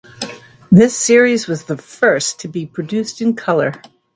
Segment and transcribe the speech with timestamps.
[0.71, 3.79] This series was the first to be produced in colour.